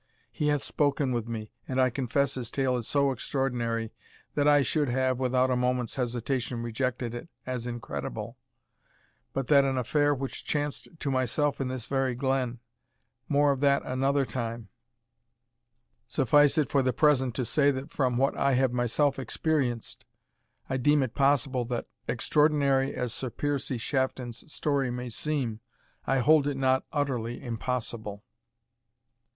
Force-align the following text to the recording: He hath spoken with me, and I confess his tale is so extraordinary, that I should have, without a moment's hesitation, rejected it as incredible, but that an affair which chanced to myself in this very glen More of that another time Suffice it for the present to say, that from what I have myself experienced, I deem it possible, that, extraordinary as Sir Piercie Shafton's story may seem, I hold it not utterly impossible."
He 0.31 0.47
hath 0.47 0.63
spoken 0.63 1.11
with 1.11 1.27
me, 1.27 1.51
and 1.67 1.79
I 1.79 1.91
confess 1.91 2.33
his 2.33 2.49
tale 2.49 2.75
is 2.75 2.87
so 2.87 3.11
extraordinary, 3.11 3.91
that 4.33 4.47
I 4.47 4.63
should 4.63 4.89
have, 4.89 5.19
without 5.19 5.51
a 5.51 5.55
moment's 5.55 5.95
hesitation, 5.95 6.63
rejected 6.63 7.13
it 7.13 7.29
as 7.45 7.67
incredible, 7.67 8.35
but 9.31 9.45
that 9.49 9.63
an 9.63 9.77
affair 9.77 10.15
which 10.15 10.43
chanced 10.43 10.87
to 10.97 11.11
myself 11.11 11.61
in 11.61 11.67
this 11.67 11.85
very 11.85 12.15
glen 12.15 12.57
More 13.29 13.51
of 13.51 13.59
that 13.59 13.83
another 13.85 14.25
time 14.25 14.69
Suffice 16.07 16.57
it 16.57 16.71
for 16.71 16.81
the 16.81 16.93
present 16.93 17.35
to 17.35 17.45
say, 17.45 17.69
that 17.69 17.91
from 17.91 18.17
what 18.17 18.35
I 18.35 18.53
have 18.53 18.73
myself 18.73 19.19
experienced, 19.19 20.07
I 20.67 20.77
deem 20.77 21.03
it 21.03 21.13
possible, 21.13 21.63
that, 21.65 21.85
extraordinary 22.07 22.91
as 22.95 23.13
Sir 23.13 23.29
Piercie 23.29 23.77
Shafton's 23.79 24.51
story 24.51 24.89
may 24.89 25.09
seem, 25.09 25.59
I 26.07 26.17
hold 26.17 26.47
it 26.47 26.57
not 26.57 26.85
utterly 26.91 27.43
impossible." 27.43 28.23